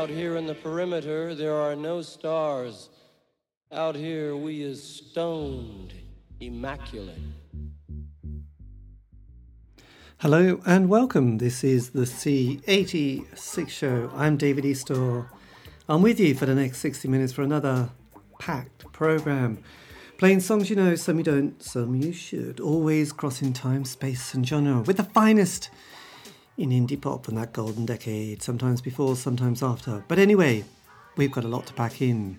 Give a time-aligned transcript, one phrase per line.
[0.00, 2.88] Out here in the perimeter, there are no stars.
[3.70, 5.92] Out here, we is stoned,
[6.40, 7.18] immaculate.
[10.20, 11.36] Hello and welcome.
[11.36, 14.10] This is the C86 show.
[14.14, 15.28] I'm David Eastaugh.
[15.86, 17.90] I'm with you for the next 60 minutes for another
[18.38, 19.58] packed program.
[20.16, 22.58] Playing songs you know, some you don't, some you should.
[22.58, 25.68] Always crossing time, space, and genre with the finest
[26.60, 30.04] in indie pop from that golden decade, sometimes before, sometimes after.
[30.08, 30.64] But anyway,
[31.16, 32.38] we've got a lot to pack in,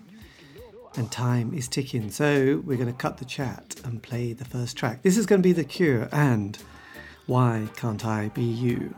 [0.94, 2.10] and time is ticking.
[2.12, 5.02] So we're going to cut the chat and play the first track.
[5.02, 6.56] This is going to be The Cure and
[7.26, 8.94] Why Can't I Be You?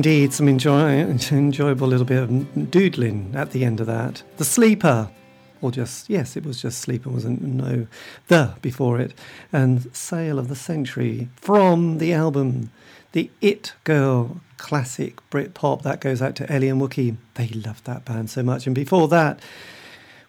[0.00, 1.00] Indeed, some enjoy,
[1.30, 4.22] enjoyable little bit of doodling at the end of that.
[4.38, 5.10] The Sleeper,
[5.60, 7.86] or just, yes, it was just Sleeper, wasn't no
[8.28, 9.12] the before it.
[9.52, 12.70] And Sale of the Century from the album
[13.12, 15.82] The It Girl classic Brit pop.
[15.82, 17.18] That goes out to Ellie and Wookie.
[17.34, 18.64] They loved that band so much.
[18.64, 19.38] And before that,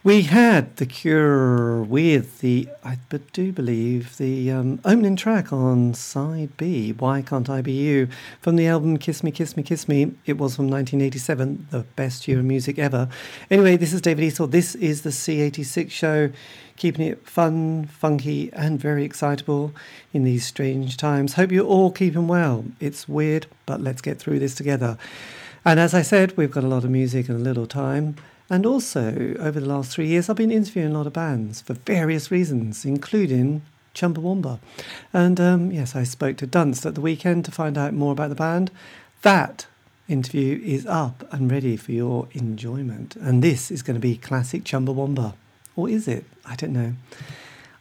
[0.04, 2.98] we had The Cure with the, I
[3.34, 8.08] do believe, the um, opening track on side B, Why Can't I Be You,
[8.42, 10.12] from the album Kiss Me, Kiss Me, Kiss Me.
[10.26, 13.10] It was from 1987, the best year of music ever.
[13.52, 14.50] Anyway, this is David Eastaugh.
[14.50, 16.32] This is the C86 show,
[16.78, 19.72] keeping it fun, funky, and very excitable
[20.14, 21.34] in these strange times.
[21.34, 22.66] Hope you're all keeping well.
[22.80, 24.98] It's weird, but let's get through this together.
[25.64, 28.16] And as I said, we've got a lot of music and a little time.
[28.52, 31.74] And also, over the last three years, I've been interviewing a lot of bands for
[31.74, 33.62] various reasons, including
[33.96, 34.60] Chumbawamba.
[35.14, 38.28] And um, yes, I spoke to Dunst at the weekend to find out more about
[38.28, 38.70] the band.
[39.22, 39.68] That
[40.10, 43.16] interview is up and ready for your enjoyment.
[43.16, 45.34] And this is going to be classic Chumbawamba.
[45.78, 46.26] Or is it?
[46.46, 46.96] I don't know.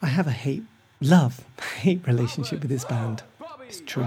[0.00, 0.62] I have a hate,
[1.00, 1.44] love,
[1.80, 3.24] hate relationship with this band.
[3.66, 4.06] It's true.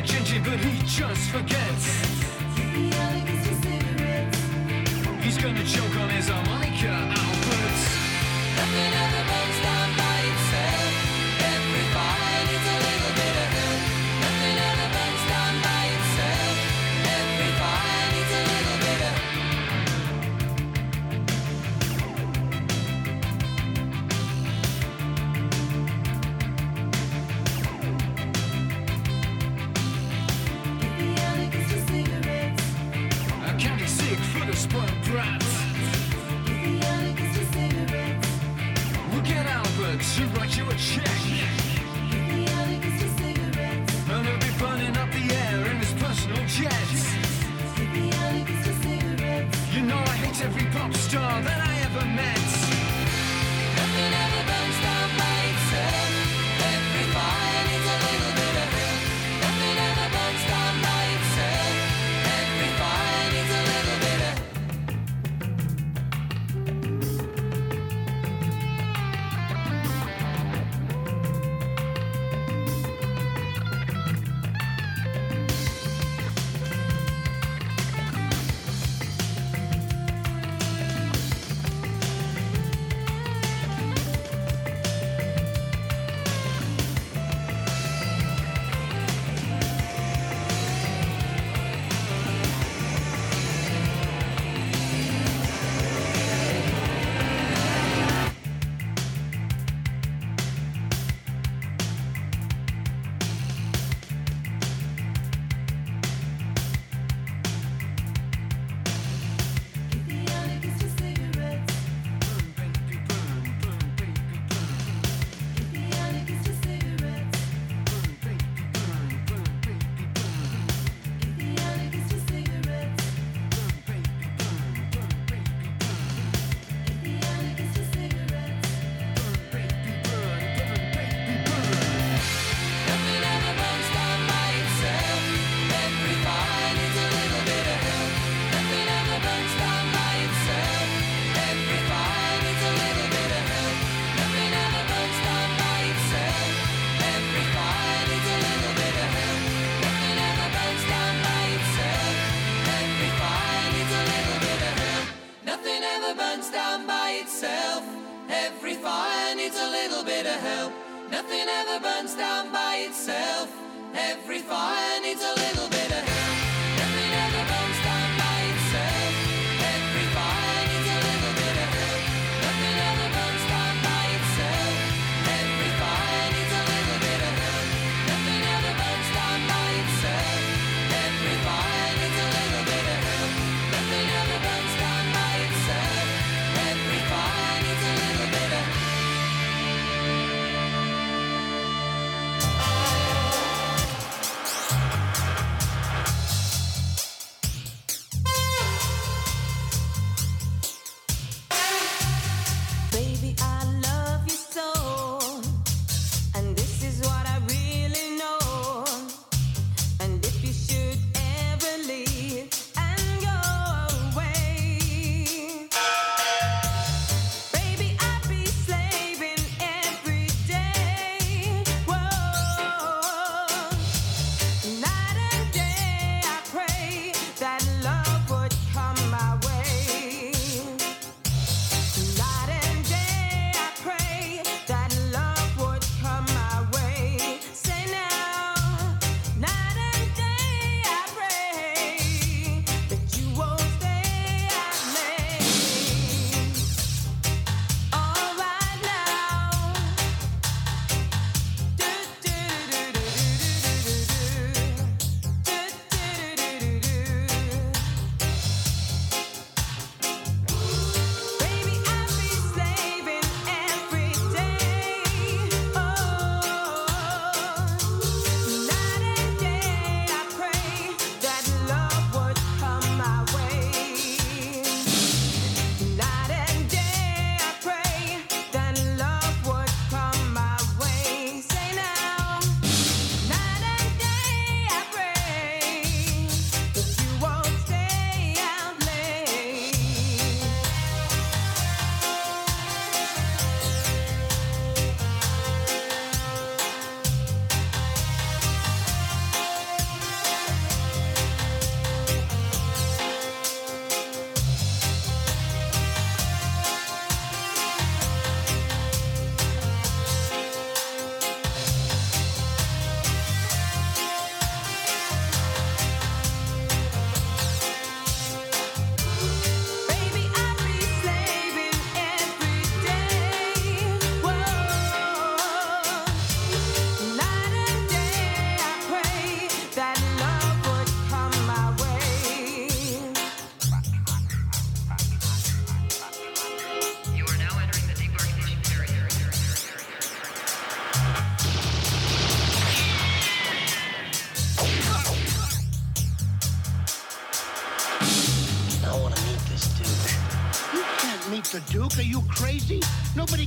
[0.00, 1.86] Ginger, but he just forgets.
[5.22, 9.07] He's gonna choke on his harmonica, Albert.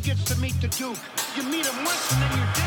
[0.04, 0.98] Gets to meet the Duke.
[1.36, 2.61] You meet him once and then you're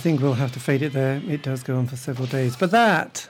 [0.00, 1.20] think we'll have to fade it there.
[1.28, 2.56] It does go on for several days.
[2.56, 3.28] But that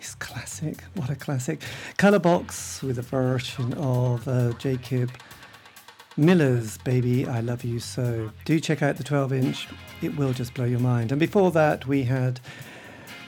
[0.00, 0.82] is classic.
[0.94, 1.60] What a classic.
[1.98, 5.10] Colorbox with a version of uh, Jacob
[6.16, 8.30] Miller's Baby I Love You So.
[8.46, 9.68] Do check out the 12 inch,
[10.00, 11.12] it will just blow your mind.
[11.12, 12.40] And before that, we had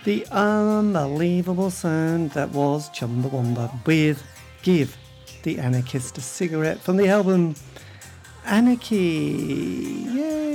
[0.05, 4.23] the unbelievable sound that was Chumbawamba with
[4.63, 4.97] Give
[5.43, 7.55] the Anarchist a Cigarette from the album
[8.47, 10.07] Anarchy.
[10.11, 10.48] Yay,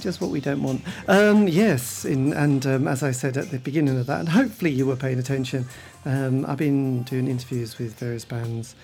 [0.00, 0.82] just what we don't want.
[1.06, 4.70] Um, yes, in, and um, as I said at the beginning of that, and hopefully
[4.70, 5.66] you were paying attention,
[6.04, 8.74] um, I've been doing interviews with various bands,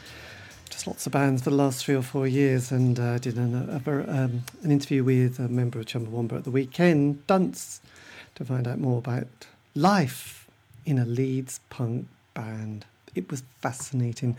[0.71, 3.37] just lots of bands for the last three or four years, and I uh, did
[3.37, 7.81] an, a, um, an interview with a member of Chumbawamba at the weekend, Dunce,
[8.35, 9.29] to find out more about
[9.75, 10.47] life
[10.85, 12.85] in a Leeds punk band.
[13.15, 14.37] It was fascinating.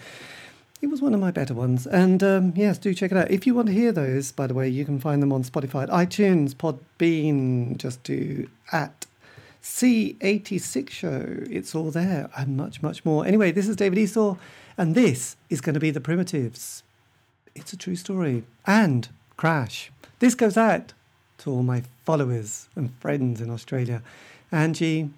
[0.82, 1.88] It was one of my better ones.
[1.88, 3.32] And um, yes, do check it out.
[3.32, 5.88] If you want to hear those, by the way, you can find them on Spotify,
[5.90, 7.78] iTunes, Podbean.
[7.78, 9.06] Just do at
[9.64, 11.44] C86 Show.
[11.50, 13.26] It's all there and much, much more.
[13.26, 14.38] Anyway, this is David Eastaugh,
[14.78, 16.84] and this is going to be The Primitives.
[17.56, 18.44] It's a true story.
[18.68, 19.08] And
[19.38, 19.92] Crash.
[20.20, 20.94] This goes out
[21.40, 24.02] to all my followers and friends in Australia.
[24.52, 25.10] Angie,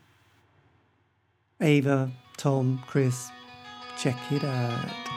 [1.62, 3.30] Ava, Tom, Chris,
[3.98, 5.17] check it out.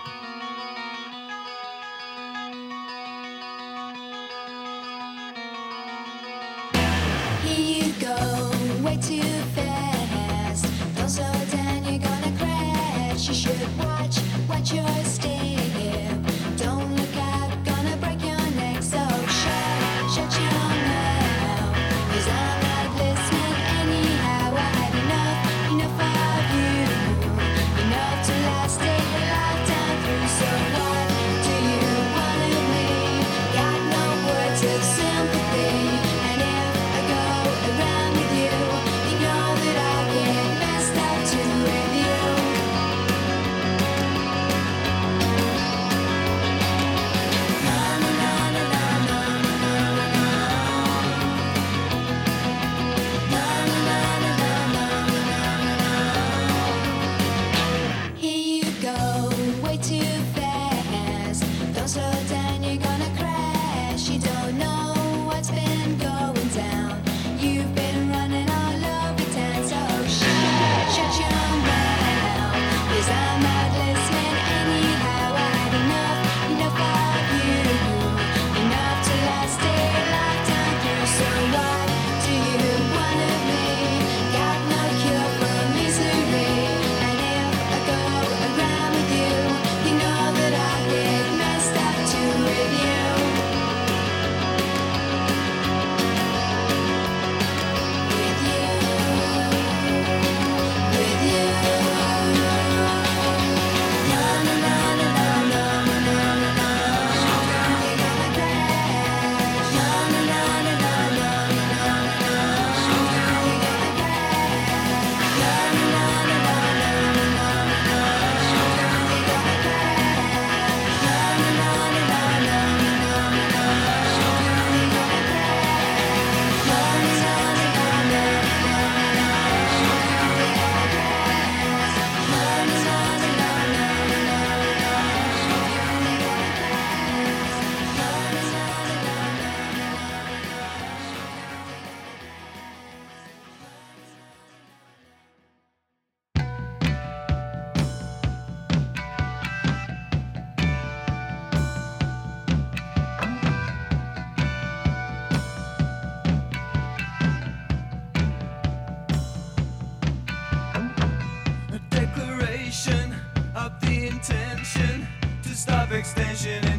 [166.01, 166.70] Extension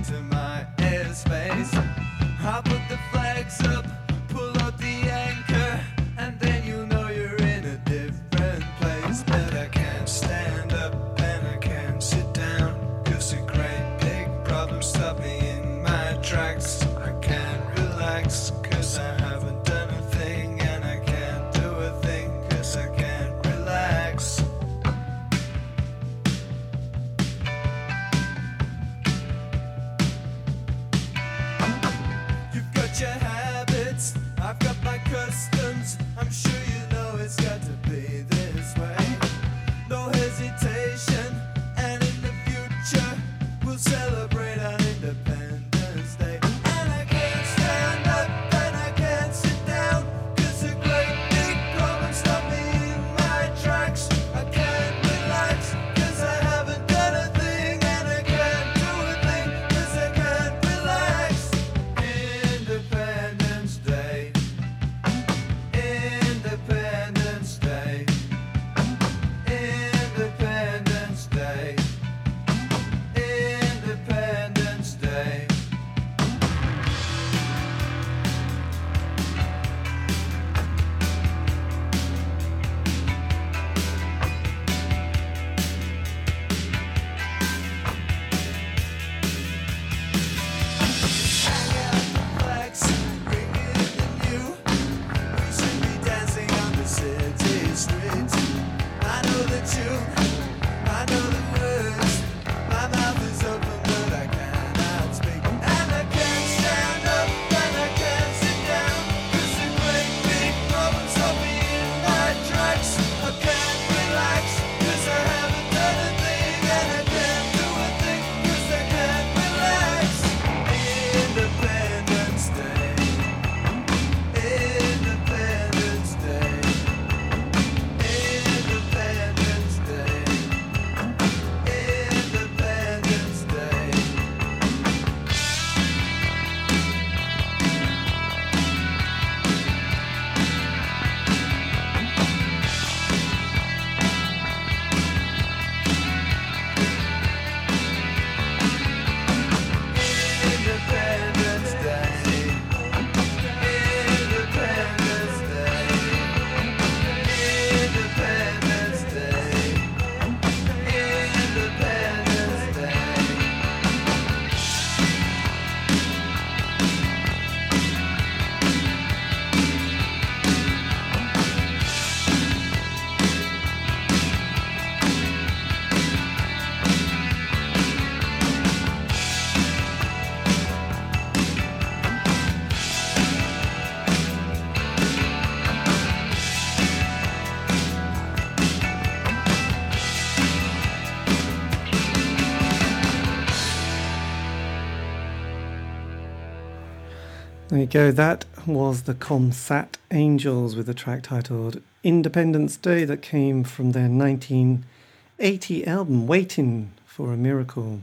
[197.92, 198.10] go.
[198.10, 204.08] That was the Comsat Angels with the track titled Independence Day that came from their
[204.08, 208.00] 1980 album, Waiting for a Miracle.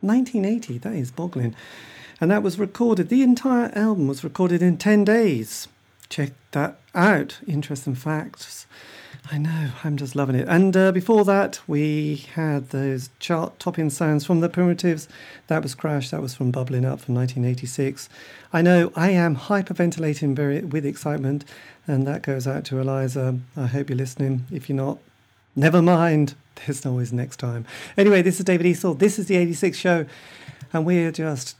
[0.00, 1.56] 1980, that is boggling.
[2.20, 5.66] And that was recorded, the entire album was recorded in 10 days.
[6.08, 7.40] Check that out.
[7.44, 8.66] Interesting facts.
[9.30, 10.48] I know, I'm just loving it.
[10.48, 15.08] And uh, before that, we had those chart topping sounds from the Primitives.
[15.46, 18.08] That was Crash, that was from Bubbling Up from 1986.
[18.52, 21.44] I know I am hyperventilating very with excitement,
[21.86, 23.38] and that goes out to Eliza.
[23.56, 24.44] I hope you're listening.
[24.50, 24.98] If you're not,
[25.54, 26.34] never mind.
[26.66, 27.64] There's always next time.
[27.96, 28.98] Anyway, this is David Eastaugh.
[28.98, 30.04] This is the 86 show,
[30.72, 31.56] and we're just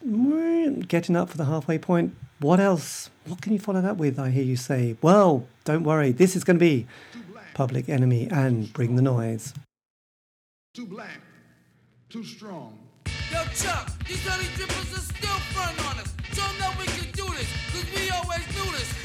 [0.88, 2.14] getting up for the halfway point.
[2.40, 3.08] What else?
[3.24, 4.18] What can you follow that with?
[4.18, 4.96] I hear you say.
[5.00, 6.10] Well, don't worry.
[6.10, 6.86] This is going to be
[7.54, 9.52] Public Enemy and Bring the Noise.
[10.74, 11.20] Too black,
[12.08, 12.78] too strong.
[13.30, 16.14] Yo, Chuck, these honey drippers are still front on us.
[16.32, 18.88] Show 'em that we can do this, cause we always do this.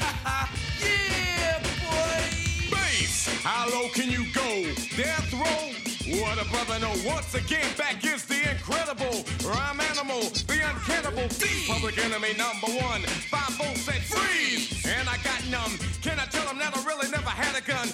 [0.80, 2.74] yeah, boy.
[2.74, 4.72] Bass, how low can you go?
[4.96, 5.74] Death row?
[6.22, 6.94] What a brother know.
[7.04, 11.68] Once again, back is the incredible rhyme animal, the uncannibal thief.
[11.68, 13.02] Public enemy number one.
[13.28, 15.76] Five volts said freeze, and I got numb.
[16.00, 17.88] Can I tell them that I really never had a gun?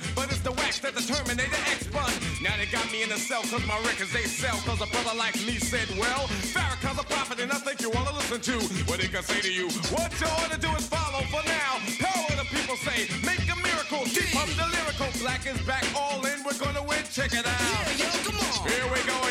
[0.44, 2.12] The wax that the Terminator X bun.
[2.44, 4.52] Now they got me in a cell cause my records they sell.
[4.68, 8.12] Cause a brother like me said, well, Farrakhan's a prophet and I think you wanna
[8.12, 9.72] listen to what he can say to you.
[9.88, 11.80] What you to do is follow for now.
[11.96, 14.04] Power the people say, make a miracle.
[14.04, 15.09] Keep up the lyrical.
[15.24, 16.44] Black is back all in.
[16.44, 17.00] We're gonna win.
[17.11, 17.61] Check it out.
[17.96, 18.68] Yeah, yo, come on.
[18.68, 19.23] Here we go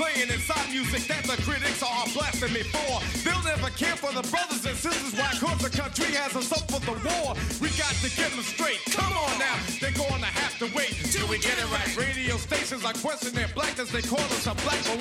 [0.00, 3.00] saying inside music that the critics are blasting me for.
[3.20, 6.64] They'll never care for the brothers and sisters why cause the country has us up
[6.72, 7.36] for the war.
[7.60, 8.80] We got to get them straight.
[8.96, 11.90] Come on now, they're gonna have to wait till we get it right.
[11.96, 13.92] Radio stations are questioning their blackness.
[13.92, 14.99] They call us a black, but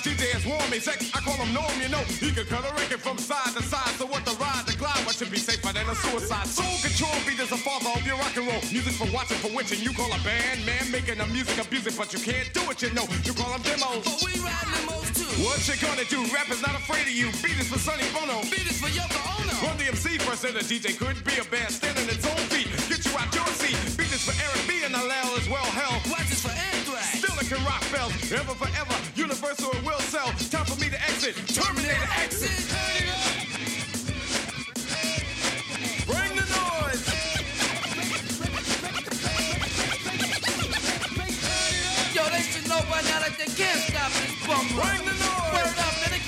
[0.00, 0.78] DJ warned me.
[0.80, 2.00] Sex, I call him Norm, you know.
[2.20, 3.94] He can cut a record from side to side.
[4.00, 6.46] So what the ride, the glide, what should be safer than a suicide.
[6.48, 8.62] Soul control beat is the father of your rock and roll.
[8.72, 9.80] Music for watching, for witching.
[9.80, 12.90] You call a band, man, making a music abusive, but you can't do it, you
[12.96, 13.04] know.
[13.24, 14.04] You call them demos.
[14.04, 15.28] But we ride limos too.
[15.44, 16.24] What you gonna do?
[16.32, 17.28] Rap is not afraid of you.
[17.44, 18.40] Beat is for Sonny Bono.
[18.48, 19.52] Beat is for Yoko Ono.
[19.60, 22.68] Run-DMC first, and the DJ could be a band standing its own feet.
[22.88, 23.76] Get you out your seat.
[23.96, 25.64] Beat is for Eric B and LL as well.
[25.76, 27.20] Hell, Watch is for Anthrax.
[27.20, 28.96] Still it can rock bells, ever forever.
[29.16, 29.72] Universal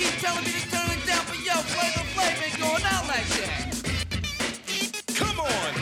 [0.02, 3.28] keep telling me to turn it down, but yo, Flavor Flav ain't going out like
[3.38, 3.62] that.
[5.14, 5.72] Come on.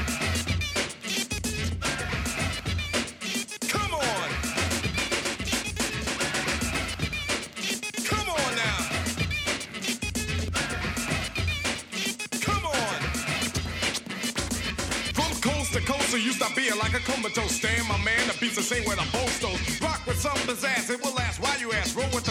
[3.75, 4.29] Come on.
[8.11, 8.79] Come on now.
[12.41, 12.99] Come on.
[15.17, 17.53] From coast to coast, it used to be like a comatose.
[17.57, 19.81] Stand my man, the beats the same where the boast goes.
[19.81, 21.41] Rock with some pizzazz, it will last.
[21.41, 21.97] Why you ask?
[21.97, 22.25] Roll with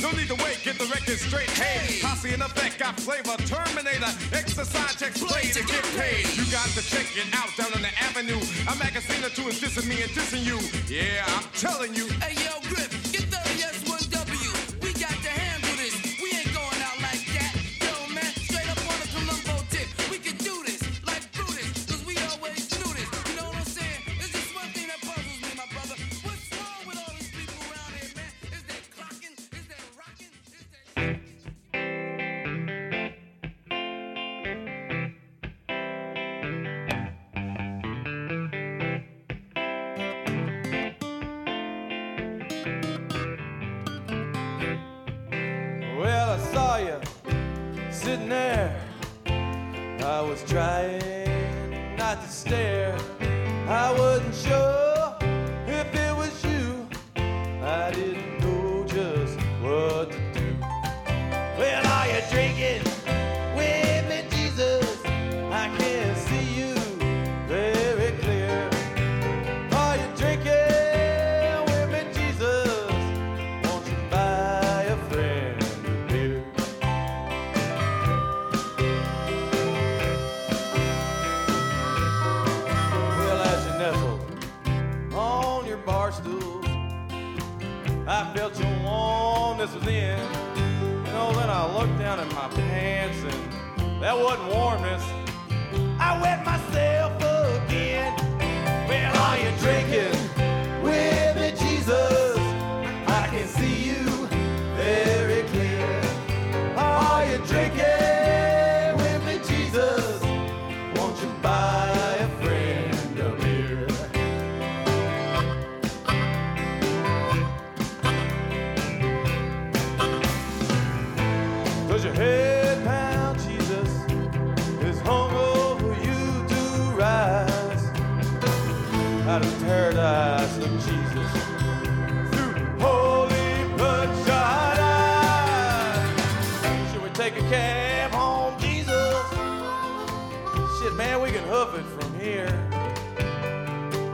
[0.00, 1.50] No need to wait, get the record straight.
[1.50, 3.36] Hey, posse in effect, got flavor.
[3.44, 6.24] Terminator, exercise checks, play to get paid.
[6.36, 8.40] You got to check it out down on the avenue.
[8.72, 10.56] A magazine or two is dissing me and dissing you.
[10.88, 12.08] Yeah, I'm telling you.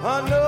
[0.06, 0.45] I know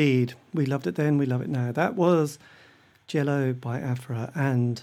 [0.00, 1.72] Indeed, we loved it then, we love it now.
[1.72, 2.38] That was
[3.06, 4.82] Jello Biafra and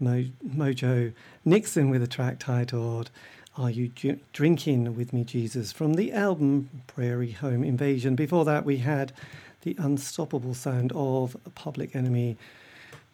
[0.00, 1.12] Mo- Mojo
[1.44, 3.12] Nixon with a track titled
[3.56, 3.92] Are You
[4.32, 5.70] Drinking With Me, Jesus?
[5.70, 8.16] from the album Prairie Home Invasion.
[8.16, 9.12] Before that, we had
[9.62, 12.36] the unstoppable sound of Public Enemy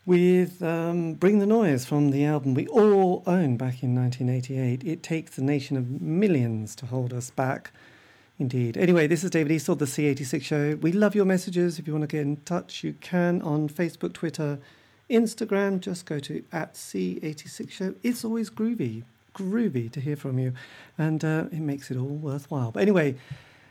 [0.06, 4.82] with um, Bring the Noise from the album we all owned back in 1988.
[4.84, 7.72] It takes a nation of millions to hold us back.
[8.42, 8.76] Indeed.
[8.76, 10.74] Anyway, this is David Eastaugh, the C86 Show.
[10.80, 11.78] We love your messages.
[11.78, 14.58] If you want to get in touch, you can on Facebook, Twitter,
[15.08, 15.78] Instagram.
[15.78, 17.94] Just go to at C86 Show.
[18.02, 20.54] It's always groovy, groovy to hear from you,
[20.98, 22.72] and uh, it makes it all worthwhile.
[22.72, 23.14] But anyway,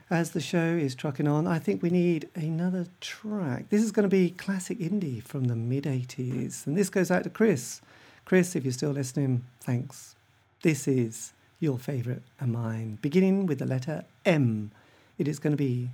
[0.08, 3.68] as the show is trucking on, I think we need another track.
[3.68, 7.24] This is going to be classic indie from the mid 80s, and this goes out
[7.24, 7.82] to Chris.
[8.24, 10.16] Chris, if you're still listening, thanks.
[10.62, 14.72] This is your favourite and mine, beginning with the letter M.
[15.16, 15.90] It is going to be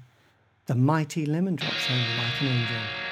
[0.64, 3.07] the mighty lemon drops and like an angel.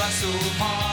[0.00, 0.89] Fly so high,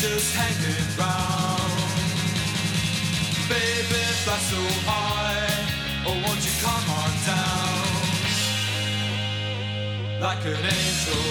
[0.00, 1.72] just hanging round.
[3.52, 5.52] Baby, fly so high,
[6.06, 8.00] oh won't you come on down
[10.20, 11.24] like an angel.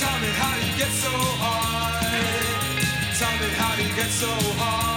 [0.00, 1.12] Tell me how you get so
[1.44, 2.18] high.
[3.18, 4.87] Tell me how you get so high.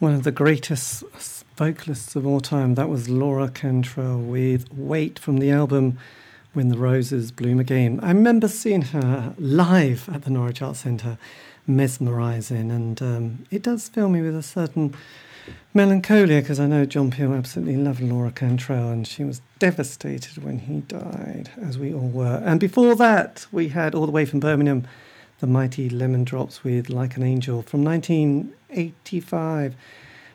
[0.00, 1.04] One of the greatest
[1.56, 2.74] vocalists of all time.
[2.74, 5.98] That was Laura Cantrell with Wait from the album
[6.52, 8.00] When the Roses Bloom Again.
[8.02, 11.16] I remember seeing her live at the Norwich Arts Centre,
[11.68, 14.96] mesmerising, and um, it does fill me with a certain
[15.72, 20.58] melancholia because I know John Peel absolutely loved Laura Cantrell and she was devastated when
[20.58, 22.42] he died, as we all were.
[22.44, 24.88] And before that, we had all the way from Birmingham
[25.40, 29.74] the mighty Lemon Drops with Like an Angel from 1985.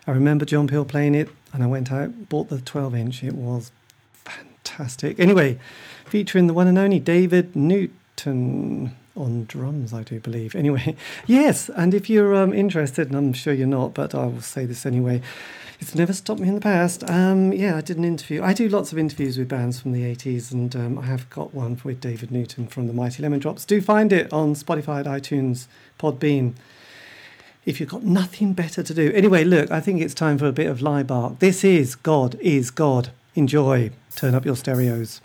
[0.07, 3.23] I remember John Peel playing it and I went out, bought the 12 inch.
[3.23, 3.71] It was
[4.13, 5.19] fantastic.
[5.19, 5.59] Anyway,
[6.05, 10.55] featuring the one and only David Newton on drums, I do believe.
[10.55, 10.95] Anyway,
[11.27, 14.65] yes, and if you're um, interested, and I'm sure you're not, but I will say
[14.65, 15.21] this anyway.
[15.79, 17.09] It's never stopped me in the past.
[17.09, 18.43] Um, yeah, I did an interview.
[18.43, 21.53] I do lots of interviews with bands from the 80s, and um, I have got
[21.53, 23.63] one with David Newton from the Mighty Lemon Drops.
[23.63, 25.67] Do find it on Spotify, iTunes,
[25.97, 26.53] Podbean.
[27.65, 29.11] If you've got nothing better to do.
[29.13, 31.39] Anyway, look, I think it's time for a bit of Laibach.
[31.39, 33.11] This is God is God.
[33.35, 33.91] Enjoy.
[34.15, 35.21] Turn up your stereos.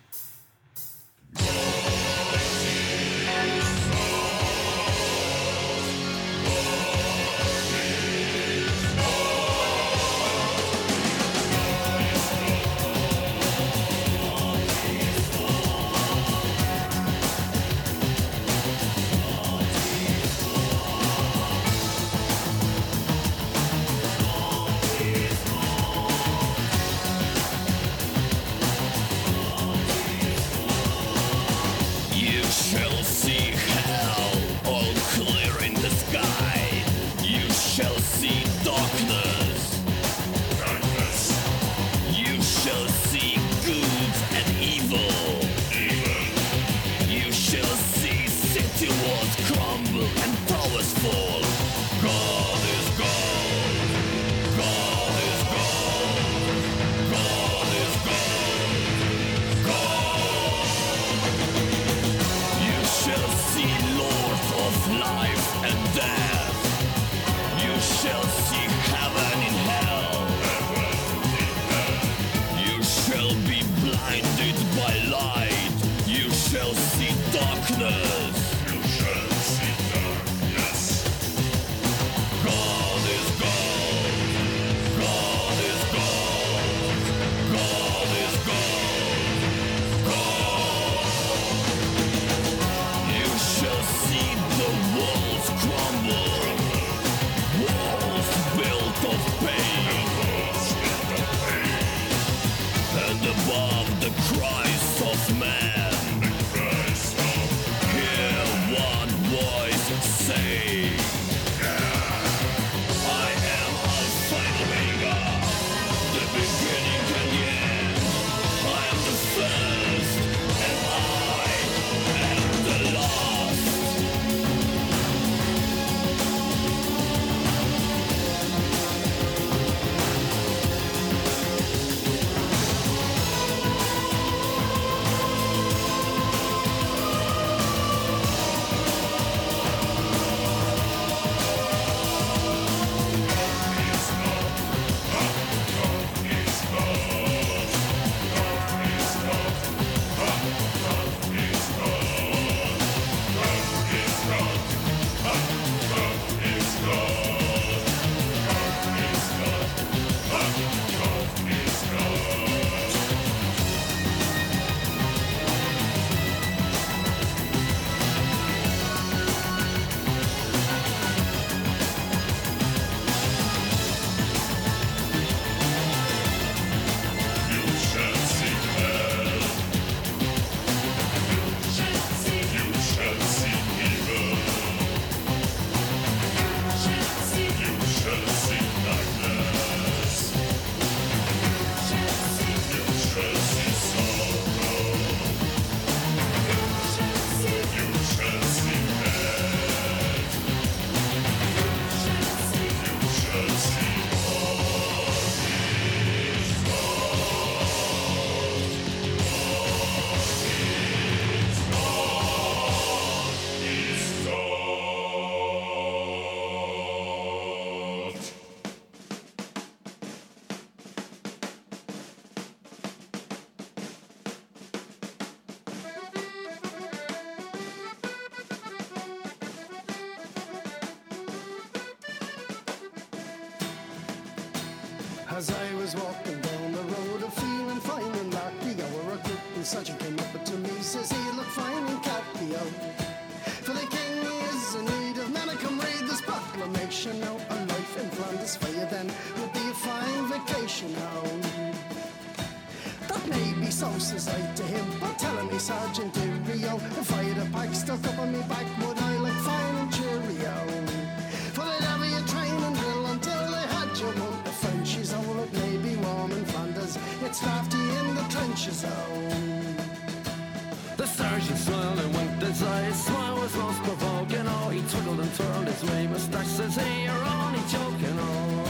[270.96, 272.96] The sergeant smiled and winked his eyes.
[273.04, 274.46] Smile was most provoking.
[274.46, 276.46] Oh, he twiddled and twirled his way mustache.
[276.58, 278.64] Says, "Hey, you're only joking." Oh,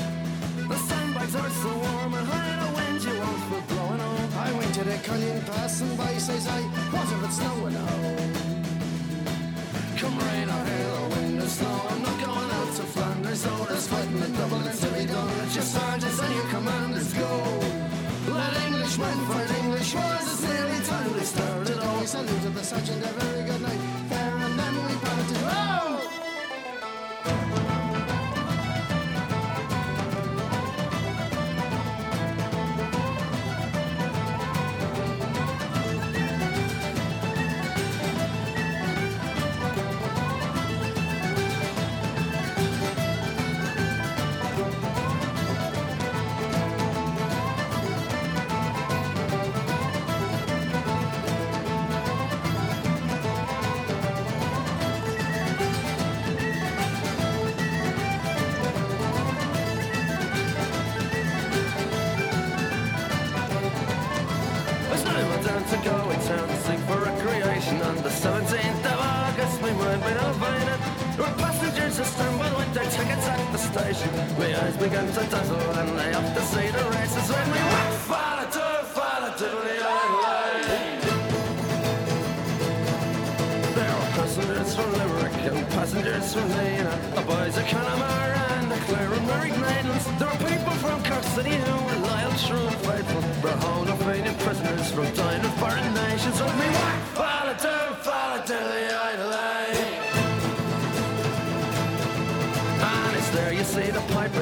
[0.72, 2.56] the sandbags are so warm and high.
[2.62, 4.02] The wind you won't be blowing.
[4.08, 6.12] Oh, I went to the canyon passing by.
[6.26, 6.60] Says I,
[6.94, 7.88] "What if it's snowing?" Oh,
[10.00, 13.46] come rain or hail or wind or snow, I'm not going out to Flanders.
[13.46, 15.34] Oh, there's fighting and doubling to be done.
[15.44, 17.30] It's your sergeants and your commanders go.
[18.38, 19.53] Let Englishmen fight.
[19.84, 21.12] Irish was a silly time.
[21.12, 24.03] They started always saluted the sergeant a very good night.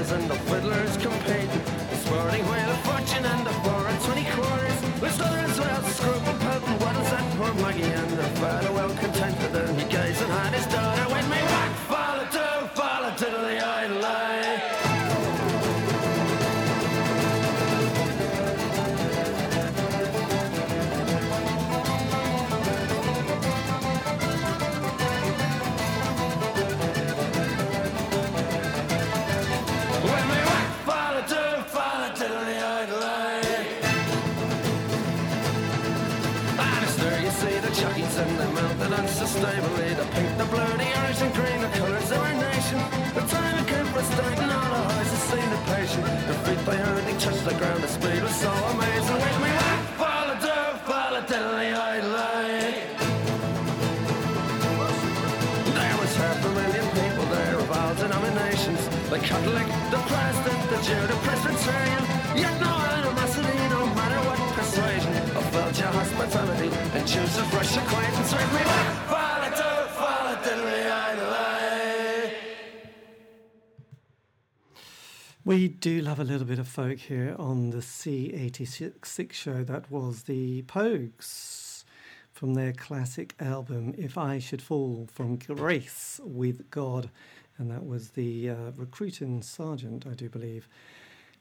[0.00, 1.64] See the fiddlers competing.
[1.90, 3.71] The sporting wheel of fortune and the
[47.44, 51.66] the ground, the speed was so amazing When we whack, follow to, follow to the
[51.74, 52.00] eye.
[55.74, 58.86] There was half a million people there of all denominations.
[59.10, 62.02] The Catholic, the Protestant, the Jew, the Presbyterian.
[62.38, 65.12] Yet no animosity, no matter what persuasion.
[65.36, 68.62] I felt your hospitality and choose a fresh acquaintance with me.
[68.62, 69.01] Follow
[75.52, 79.62] We do love a little bit of folk here on the C86 show.
[79.62, 81.84] That was the Pogues
[82.32, 87.10] from their classic album If I Should Fall from Grace with God.
[87.58, 90.68] And that was the uh, recruiting sergeant, I do believe.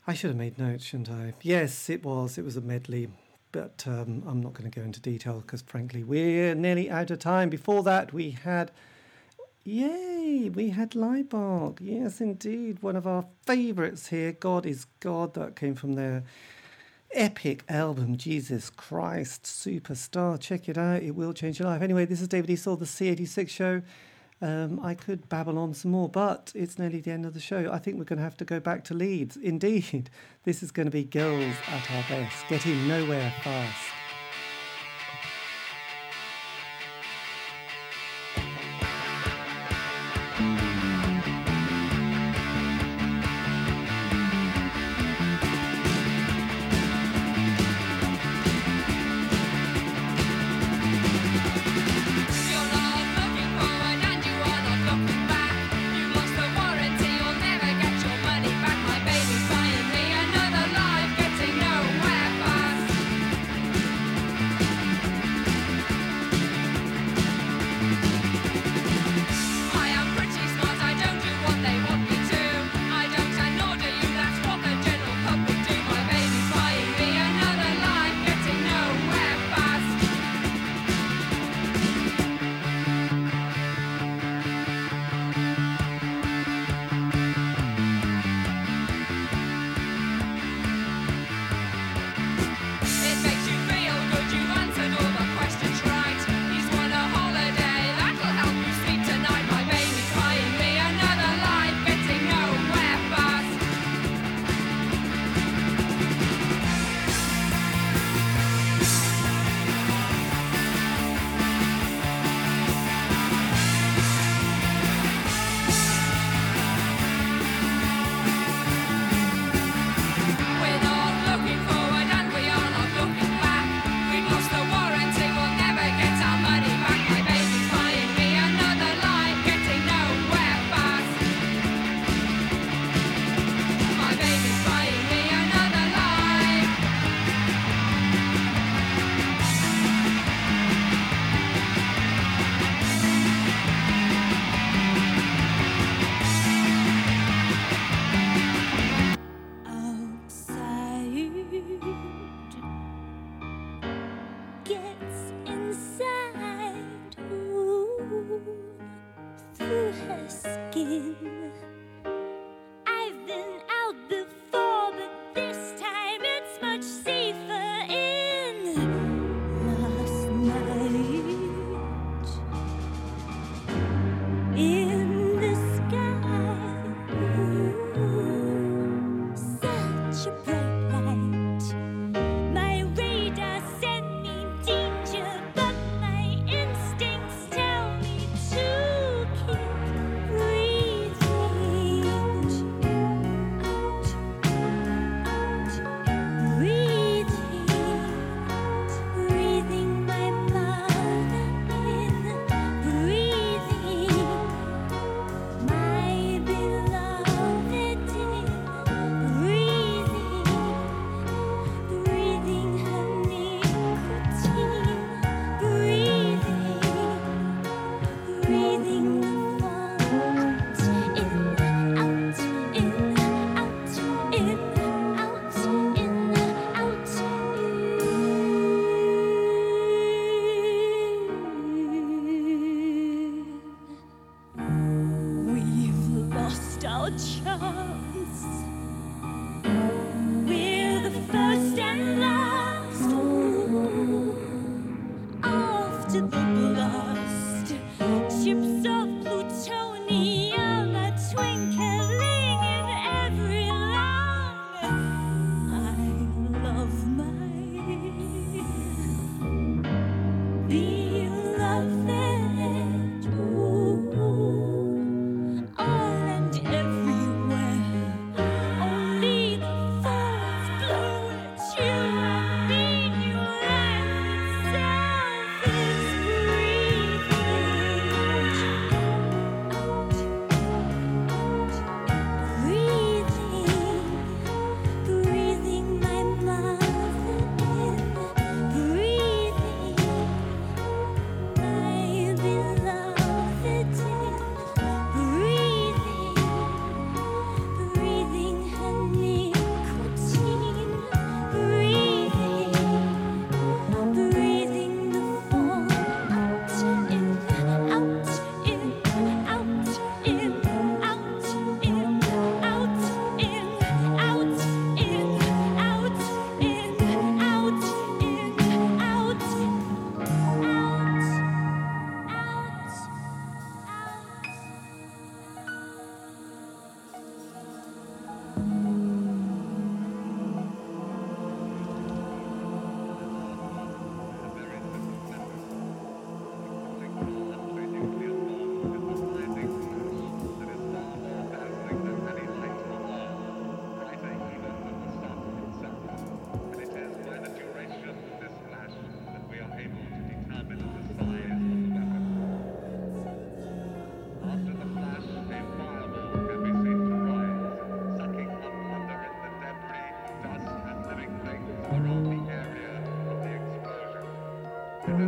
[0.05, 1.33] I should have made notes, shouldn't I?
[1.41, 2.37] Yes, it was.
[2.37, 3.07] It was a medley.
[3.53, 7.19] But um, I'm not going to go into detail because, frankly, we're nearly out of
[7.19, 7.47] time.
[7.47, 8.71] Before that, we had
[9.63, 11.77] Yay, we had Laibach.
[11.79, 12.81] Yes, indeed.
[12.81, 14.31] One of our favourites here.
[14.31, 15.35] God is God.
[15.35, 16.23] That came from their
[17.13, 20.39] epic album, Jesus Christ Superstar.
[20.39, 21.03] Check it out.
[21.03, 21.83] It will change your life.
[21.83, 23.81] Anyway, this is David Eastaugh, the C86 show.
[24.41, 27.71] Um, I could babble on some more, but it's nearly the end of the show.
[27.71, 29.37] I think we're going to have to go back to Leeds.
[29.37, 30.09] Indeed,
[30.43, 34.00] this is going to be girls at our best, getting nowhere fast.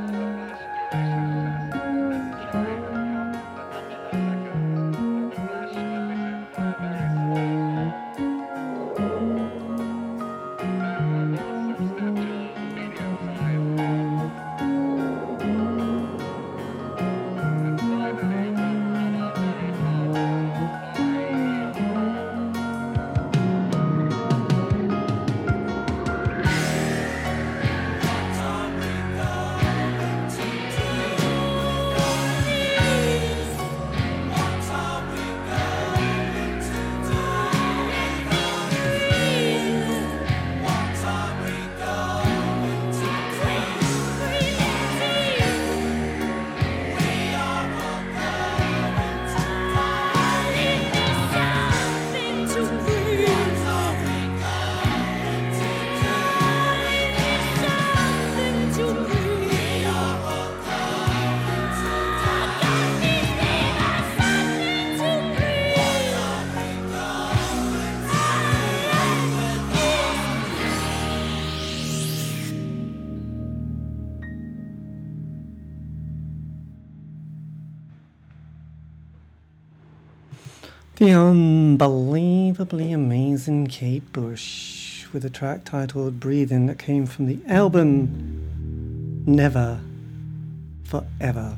[81.03, 89.25] The unbelievably amazing Kate Bush with a track titled Breathing that came from the album
[89.25, 89.81] Never
[90.85, 91.57] Forever.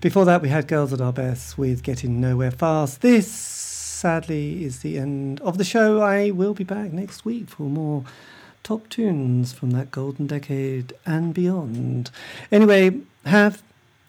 [0.00, 3.00] Before that, we had Girls at Our Best with Getting Nowhere Fast.
[3.00, 6.00] This, sadly, is the end of the show.
[6.00, 8.04] I will be back next week for more
[8.62, 12.12] top tunes from that golden decade and beyond.
[12.52, 13.60] Anyway, have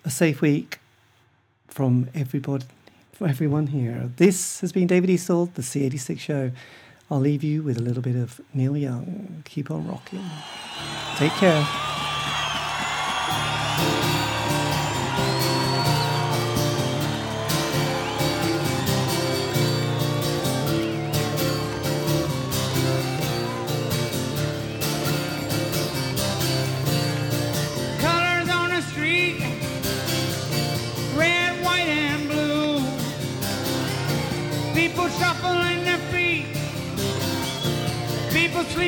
[0.04, 0.78] a safe week
[1.68, 2.66] from everybody,
[3.16, 4.10] for everyone here.
[4.18, 6.52] This has been David Eastaugh, the C86 show.
[7.10, 9.42] I'll leave you with a little bit of Neil Young.
[9.46, 10.30] Keep on rocking.
[11.16, 11.66] Take care.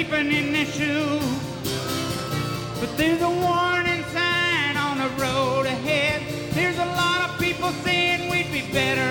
[0.08, 1.24] Sleeping in their shoes.
[2.80, 6.22] But there's a warning sign on the road ahead.
[6.54, 9.07] There's a lot of people saying we'd be better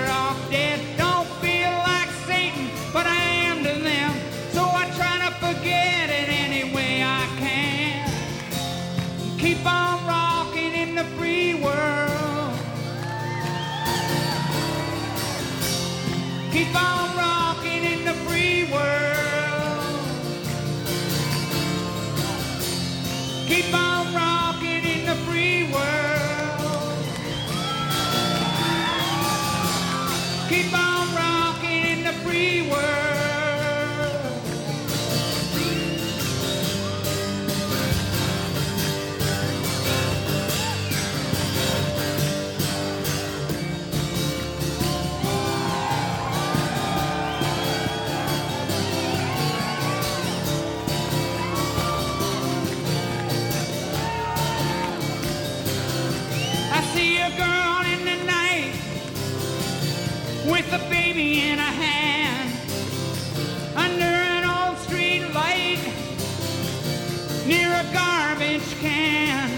[67.47, 69.49] near a garbage can.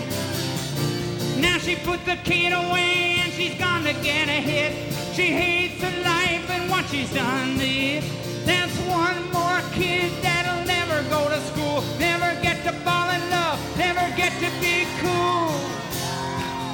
[1.42, 4.94] Now she put the kid away and she's gone to get a hit.
[5.16, 8.02] She hates her life and what she's done to.
[8.46, 13.60] That's one more kid that'll never go to school, never get to fall in love,
[13.78, 15.50] never get to be cool.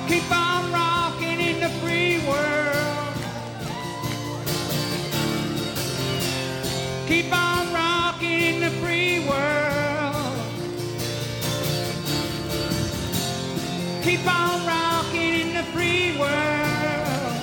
[0.10, 3.16] Keep on rocking in the free world.
[7.08, 9.55] Keep on rocking in the free world.
[14.06, 17.42] keep on rocking in the free world.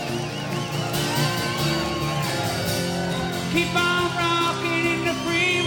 [3.52, 5.61] Keep on rocking in the free world.